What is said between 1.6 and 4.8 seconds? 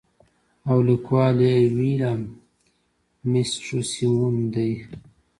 William Mastrosimoneدے.